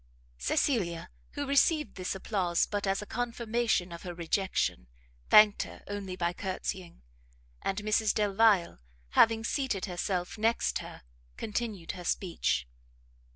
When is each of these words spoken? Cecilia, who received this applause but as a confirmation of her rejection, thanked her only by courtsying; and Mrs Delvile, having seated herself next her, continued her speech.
Cecilia, 0.39 1.11
who 1.33 1.45
received 1.45 1.93
this 1.93 2.15
applause 2.15 2.65
but 2.65 2.87
as 2.87 3.03
a 3.03 3.05
confirmation 3.05 3.91
of 3.91 4.01
her 4.01 4.15
rejection, 4.15 4.87
thanked 5.29 5.61
her 5.61 5.83
only 5.85 6.15
by 6.15 6.33
courtsying; 6.33 7.03
and 7.61 7.77
Mrs 7.83 8.11
Delvile, 8.11 8.79
having 9.09 9.43
seated 9.43 9.85
herself 9.85 10.39
next 10.39 10.79
her, 10.79 11.03
continued 11.37 11.91
her 11.91 12.03
speech. 12.03 12.67